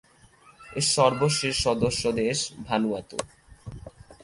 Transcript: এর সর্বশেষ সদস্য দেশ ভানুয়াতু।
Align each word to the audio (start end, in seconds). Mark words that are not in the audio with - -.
এর 0.75 0.85
সর্বশেষ 0.95 1.55
সদস্য 1.63 2.03
দেশ 2.21 2.37
ভানুয়াতু। 2.67 3.17